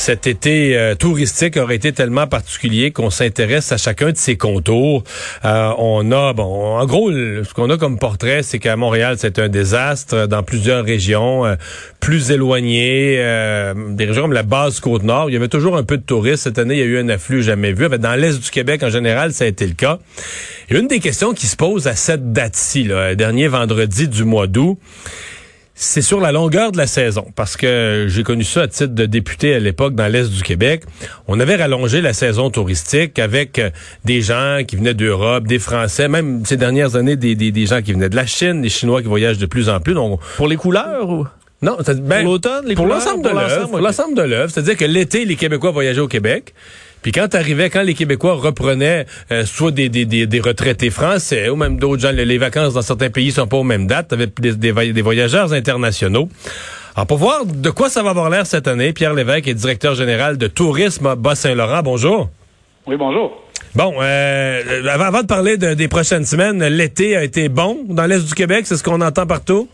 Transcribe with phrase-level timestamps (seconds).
[0.00, 5.04] Cet été euh, touristique aurait été tellement particulier qu'on s'intéresse à chacun de ses contours.
[5.44, 9.38] Euh, on a, bon, en gros, ce qu'on a comme portrait, c'est qu'à Montréal, c'est
[9.38, 11.56] un désastre dans plusieurs régions euh,
[12.00, 13.16] plus éloignées,
[13.90, 15.28] des régions comme la base Côte-Nord.
[15.28, 16.44] Il y avait toujours un peu de touristes.
[16.44, 17.86] Cette année, il y a eu un afflux jamais vu.
[17.98, 19.98] Dans l'Est du Québec, en général, ça a été le cas.
[20.70, 22.88] Et une des questions qui se pose à cette date-ci,
[23.18, 24.78] dernier vendredi du mois d'août,
[25.82, 29.06] c'est sur la longueur de la saison, parce que j'ai connu ça à titre de
[29.06, 30.82] député à l'époque dans l'Est du Québec.
[31.26, 33.70] On avait rallongé la saison touristique avec euh,
[34.04, 37.94] des gens qui venaient d'Europe, des Français, même ces dernières années, des, des, gens qui
[37.94, 39.94] venaient de la Chine, des Chinois qui voyagent de plus en plus.
[39.94, 41.26] Donc, pour les couleurs ou?
[41.62, 43.68] Non, ben, pour l'automne, les pour l'ensemble de l'œuvre.
[43.68, 44.50] Pour l'ensemble de l'œuvre.
[44.50, 46.54] C'est-à-dire que l'été, les Québécois voyageaient au Québec.
[47.02, 51.56] Puis quand arrivait, quand les Québécois reprenaient euh, soit des, des, des, retraités français ou
[51.56, 54.54] même d'autres gens, les, vacances dans certains pays sont pas aux mêmes dates, avec des,
[54.54, 56.28] des, voyageurs internationaux.
[56.94, 59.94] Alors pour voir de quoi ça va avoir l'air cette année, Pierre Lévesque est directeur
[59.94, 61.82] général de Tourisme à Bas-Saint-Laurent.
[61.82, 62.28] Bonjour.
[62.86, 63.40] Oui, bonjour.
[63.74, 68.34] Bon, euh, avant, de parler des prochaines semaines, l'été a été bon dans l'Est du
[68.34, 69.68] Québec, c'est ce qu'on entend partout?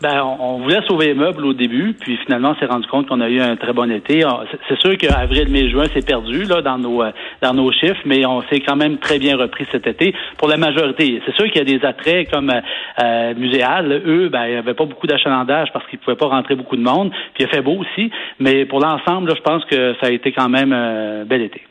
[0.00, 3.20] Ben, on, voulait sauver les meubles au début, puis finalement, on s'est rendu compte qu'on
[3.20, 4.24] a eu un très bon été.
[4.68, 7.10] C'est sûr qu'avril, mai, juin, c'est perdu là dans nos euh,
[7.42, 10.56] dans nos chiffres, mais on s'est quand même très bien repris cet été pour la
[10.56, 11.20] majorité.
[11.26, 12.60] C'est sûr qu'il y a des attraits comme euh,
[13.02, 14.02] euh muséal.
[14.06, 16.82] Eux, ben, il n'y avait pas beaucoup d'achalandage parce qu'ils pouvaient pas rentrer beaucoup de
[16.82, 17.10] monde.
[17.34, 20.30] Puis il a fait beau aussi, mais pour l'ensemble, je pense que ça a été
[20.30, 21.62] quand même un euh, bel été.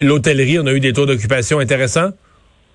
[0.00, 2.10] L'hôtellerie, on a eu des taux d'occupation intéressants?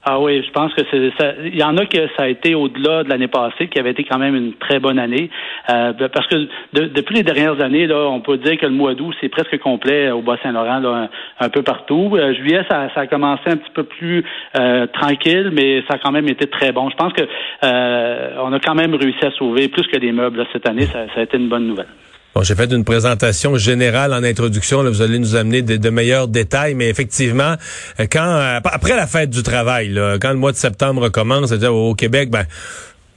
[0.01, 1.33] Ah oui, je pense que c'est ça.
[1.43, 4.05] Il y en a que ça a été au-delà de l'année passée, qui avait été
[4.05, 5.29] quand même une très bonne année.
[5.69, 9.13] Euh, parce que depuis les dernières années, là, on peut dire que le mois d'août,
[9.19, 11.09] c'est presque complet au Bas-Saint-Laurent,
[11.39, 12.15] un, peu partout.
[12.15, 14.23] Euh, juillet, ça, a commencé un petit peu plus
[14.57, 16.89] euh, tranquille, mais ça a quand même été très bon.
[16.89, 17.23] Je pense que
[17.61, 20.83] on a quand même réussi à sauver plus que des meubles cette année.
[20.83, 21.87] Ça, ça a été une bonne nouvelle.
[22.35, 24.83] Bon, j'ai fait une présentation générale en introduction.
[24.83, 27.55] Là, vous allez nous amener de, meilleurs détails, mais effectivement,
[27.99, 31.73] euh, quand euh, après la fête du travail, quand le mois de septembre commence, c'est-à-dire
[31.73, 32.45] au Québec, ben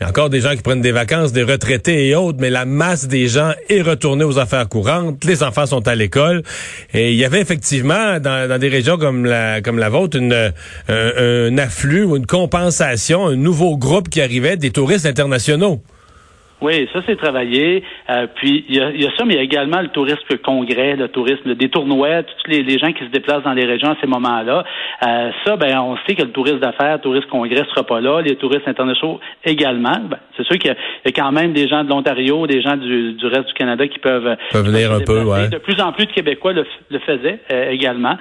[0.00, 2.50] il y a encore des gens qui prennent des vacances, des retraités et autres, mais
[2.50, 5.24] la masse des gens est retournée aux affaires courantes.
[5.24, 6.42] Les enfants sont à l'école.
[6.92, 10.50] Et il y avait effectivement, dans, des régions comme la, vôtre, un,
[10.88, 15.80] un afflux ou une compensation, un nouveau groupe qui arrivait des touristes internationaux.
[16.62, 17.82] Oui, ça c'est travaillé.
[18.08, 21.08] Euh, puis il y, a, ça, mais il y a également le tourisme congrès, le
[21.08, 24.64] tourisme des tournois, tous les, gens qui se déplacent dans les régions à ces moments-là.
[25.06, 28.20] Euh, ça, ben on sait que le tourisme d'affaires, le tourisme congrès sera pas là,
[28.20, 29.98] les touristes internationaux également.
[30.08, 33.16] Ben, c'est sûr qu'il y, a quand même des gens de l'Ontario, des gens du,
[33.24, 35.24] reste du Canada qui peuvent, venir un peu.
[35.24, 35.48] Ouais.
[35.48, 36.64] De plus en plus de Québécois le,
[37.00, 38.16] faisaient euh, également.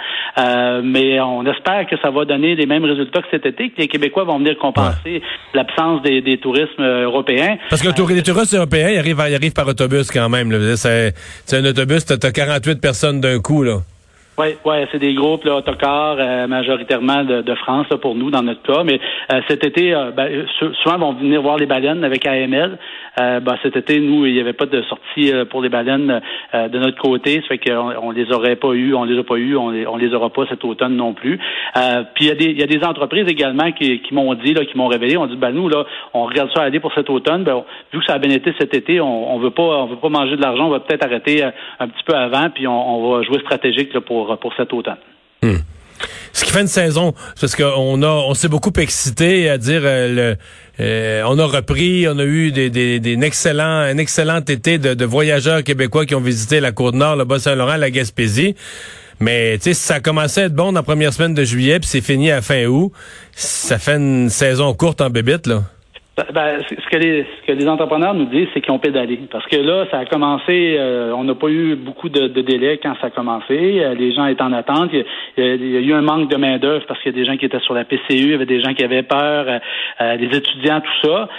[0.84, 3.88] mais on espère que ça va donner les mêmes résultats que cet été, que les
[3.88, 5.22] Québécois vont venir compenser
[5.53, 7.58] l'absence des, des tourismes européens.
[7.69, 10.52] Parce que le tourisme touristes européens, ils arrivent, par autobus quand même.
[10.75, 11.14] C'est
[11.53, 13.64] un autobus, tu as 48 personnes d'un coup.
[13.64, 13.80] là.
[14.38, 18.62] Oui, ouais, c'est des groupes là, autocars euh, majoritairement de, France pour nous dans notre
[18.64, 18.84] cas.
[18.84, 19.00] Mais
[19.31, 20.46] euh, cet été, euh, ben,
[20.81, 22.78] souvent vont venir voir les baleines avec AML.
[23.17, 26.22] Ben, cet été, nous, il n'y avait pas de sortie pour les baleines
[26.53, 27.41] de notre côté.
[27.41, 29.85] Ça fait qu'on on les aurait pas eu, on les a pas eu, on les,
[29.85, 31.38] on les aura pas cet automne non plus.
[32.16, 34.53] puis il y a des il y a des entreprises également qui, qui m'ont dit
[34.53, 37.09] là, qui m'ont révélé, on dit ben nous là, on regarde ça aller pour cet
[37.09, 37.44] automne.
[37.44, 37.63] Ben,
[37.94, 40.09] vu que ça a bien été cet été, on, on veut pas on veut pas
[40.09, 43.23] manger de l'argent, on va peut-être arrêter un petit peu avant, puis on, on va
[43.23, 44.97] jouer stratégique là, pour pour, cet automne.
[45.43, 45.71] Hmm.
[46.34, 50.08] Ce qui fait une saison, parce qu'on a, on s'est beaucoup excité à dire, euh,
[50.08, 50.38] le,
[50.80, 55.06] euh, on a repris, on a eu des, des, des excellents, un excellent été de,
[55.06, 58.55] voyageurs québécois qui ont visité la Côte-Nord, le Bas-Saint-Laurent, la Gaspésie.
[59.20, 61.79] Mais tu sais, ça a commencé à être bon dans la première semaine de juillet,
[61.79, 62.91] puis c'est fini à fin août.
[63.35, 65.64] Ça fait une saison courte en bébite, là.
[66.17, 69.17] Ben, ben ce, que les, ce que les entrepreneurs nous disent, c'est qu'ils ont pédalé.
[69.31, 72.81] Parce que là, ça a commencé, euh, on n'a pas eu beaucoup de, de délais
[72.84, 73.79] quand ça a commencé.
[73.79, 74.90] Euh, les gens étaient en attente.
[74.91, 75.05] Il
[75.37, 77.25] y a, il y a eu un manque de main-d'œuvre parce qu'il y a des
[77.25, 79.46] gens qui étaient sur la PCU, il y avait des gens qui avaient peur,
[80.02, 81.29] euh, les étudiants, tout ça.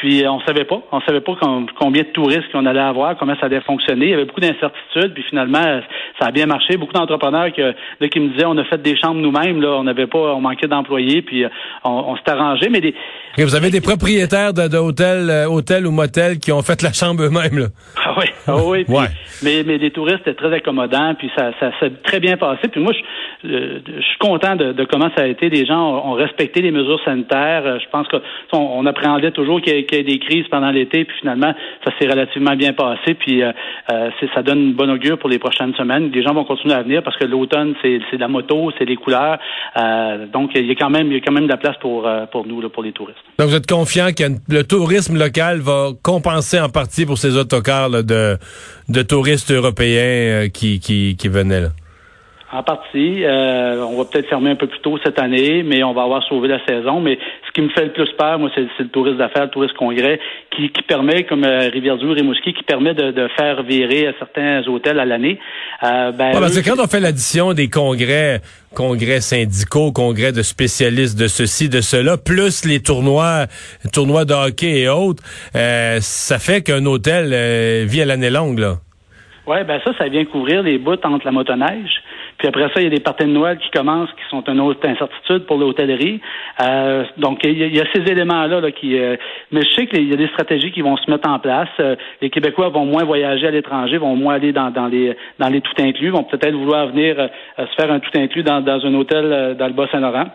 [0.00, 0.80] puis on savait pas.
[0.92, 1.32] On savait pas
[1.76, 4.06] combien de touristes qu'on allait avoir, comment ça allait fonctionner.
[4.06, 5.12] Il y avait beaucoup d'incertitudes.
[5.12, 5.80] Puis finalement,
[6.20, 6.76] ça a bien marché.
[6.76, 7.62] Beaucoup d'entrepreneurs qui,
[8.10, 10.68] qui me disaient on a fait des chambres nous-mêmes, là, on n'avait pas, on manquait
[10.68, 11.44] d'employés, puis
[11.82, 12.68] on, s'est arrangé.
[12.68, 12.94] Mais des,
[13.38, 17.22] vous avez propriétaires de, de hôtels, euh, hôtels ou motels qui ont fait la chambre
[17.24, 17.58] eux-mêmes.
[17.58, 17.66] Là.
[18.08, 18.84] Ah oui, ah oui.
[18.84, 19.06] puis- Ouais.
[19.44, 22.66] mais, mais les touristes étaient très accommodants, puis ça, ça s'est très bien passé.
[22.68, 25.48] Puis moi, je, euh, je suis content de, de comment ça a été.
[25.50, 27.62] Les gens ont, ont respecté les mesures sanitaires.
[27.66, 28.20] Euh, Je pense qu'on
[28.50, 31.54] on appréhendait toujours qu'il y, y ait des crises pendant l'été, puis finalement,
[31.84, 33.14] ça s'est relativement bien passé.
[33.14, 33.52] Puis euh,
[33.92, 36.10] euh, ça donne une bonne augure pour les prochaines semaines.
[36.12, 38.86] Les gens vont continuer à venir parce que l'automne, c'est c'est de la moto, c'est
[38.86, 39.38] des couleurs.
[39.76, 41.76] Euh, donc, il y a quand même, il y a quand même de la place
[41.80, 43.18] pour, pour nous, là, pour les touristes.
[43.38, 47.90] Donc, vous êtes confiant que le tourisme local va compenser en partie pour ces autocars
[47.90, 48.36] de,
[48.88, 51.68] de touristes européens euh, qui, qui, qui venaient là?
[52.50, 53.24] En partie.
[53.24, 56.22] Euh, on va peut-être fermer un peu plus tôt cette année, mais on va avoir
[56.24, 56.98] sauvé la saison.
[56.98, 59.74] Mais ce qui me fait le plus peur, moi, c'est le tourisme d'affaires, le tourisme
[59.74, 60.20] congrès,
[60.54, 64.66] qui, qui permet, comme euh, Rivière-du-Loup, Rimouski, qui permet de, de faire virer à certains
[64.68, 65.38] hôtels à l'année.
[65.82, 68.40] Euh, ben, Ouais, parce que quand on fait l'addition des congrès,
[68.74, 73.46] congrès syndicaux, congrès de spécialistes de ceci, de cela, plus les tournois,
[73.92, 75.22] tournois de hockey et autres,
[75.56, 78.74] euh, ça fait qu'un hôtel euh, vit à l'année longue, là.
[79.46, 82.02] Ouais, ben ça, ça vient couvrir les bouts entre la motoneige.
[82.38, 84.60] Puis après ça, il y a des parties de Noël qui commencent, qui sont une
[84.60, 86.20] autre incertitude pour l'hôtellerie.
[86.62, 88.96] Euh, donc, il y, a, y a ces éléments-là là, qui...
[88.96, 89.16] euh,
[89.50, 91.68] mais je sais qu'il y a des stratégies qui vont se mettre en place.
[91.80, 95.48] Euh, les Québécois vont moins voyager à l'étranger, vont moins aller dans, dans les dans
[95.48, 97.26] les tout inclus, vont peut-être vouloir venir euh,
[97.56, 100.28] se faire un tout inclus dans, dans un hôtel euh, dans le Bas-Saint-Laurent.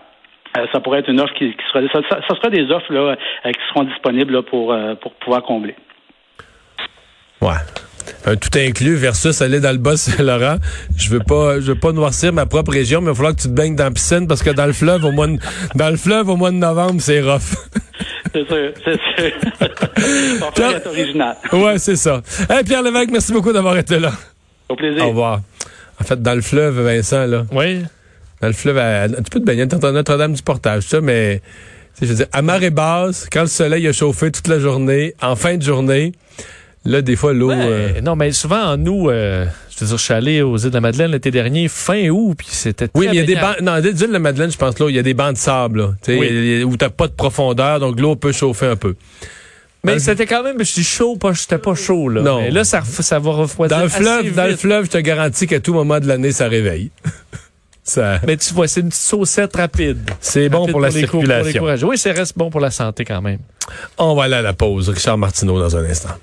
[0.57, 1.81] Euh, ça pourrait être une offre qui, qui sera...
[1.87, 3.15] Ça, ça, sera des offres là,
[3.45, 5.75] qui seront disponibles là, pour, pour pouvoir combler.
[7.41, 7.82] Ouais.
[8.25, 10.57] Un tout inclus versus aller dans le Bas-Saint-Laurent.
[10.97, 13.41] Je veux pas, je veux pas noircir ma propre région, mais il va falloir que
[13.41, 15.37] tu te baignes dans la piscine parce que dans le fleuve au mois de,
[15.75, 17.41] dans le fleuve au mois de novembre, c'est rough.
[18.33, 19.31] C'est sûr, c'est sûr.
[20.41, 21.35] On faire être original.
[21.51, 22.21] ouais, c'est ça.
[22.49, 24.11] Hey, Pierre Lévesque, merci beaucoup d'avoir été là.
[24.69, 25.03] Au plaisir.
[25.05, 25.41] Au revoir.
[26.01, 27.45] En fait, dans le fleuve, Vincent, là.
[27.51, 27.83] Oui.
[28.41, 31.41] Dans le fleuve, à- tu peux te baigner dans Notre-Dame du Portage, ça, mais
[31.95, 34.59] tu sais, je veux dire, à marée basse, quand le soleil a chauffé toute la
[34.59, 36.13] journée, en fin de journée,
[36.85, 37.49] là, des fois, l'eau.
[37.49, 40.57] Ouais, euh, Non, mais souvent, en nous, euh, je veux dire, je suis allé aux
[40.57, 43.25] îles de la Madeleine l'été dernier, fin août, puis c'était Oui, mais il y a
[43.25, 43.61] des bancs.
[43.61, 45.37] Non, des îles de la Madeleine, je pense là, il y a des bancs de
[45.37, 46.61] sable, là, Oui.
[46.61, 48.95] a- où t'as pas de profondeur, donc l'eau peut chauffer un peu.
[49.85, 52.21] Mais le- c'était quand même, je suis chaud, pas, j'étais pas chaud, là.
[52.21, 52.39] Non.
[52.41, 52.79] Mais là, ça,
[53.19, 55.99] va refroidir Dans le assez fleuve, dans le fleuve, je te garantis qu'à tout moment
[55.99, 56.89] de l'année, ça réveille.
[57.83, 60.09] ça, Mais tu vois, c'est une petite saucette rapide.
[60.21, 61.87] c'est bon pour la les cour- pour les circulation.
[61.89, 63.39] Oui, ça reste bon pour la santé quand même.
[63.97, 64.87] On va aller à la pause.
[64.89, 66.15] Richard Martineau dans un instant.